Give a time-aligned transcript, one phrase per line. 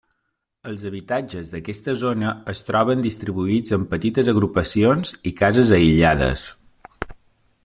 [0.69, 6.53] Els habitatges d'aquesta zona es troben distribuïts en petites agrupacions i cases aïllades.